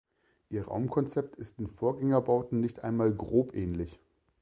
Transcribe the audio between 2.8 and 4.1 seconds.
einmal grob ähnlich.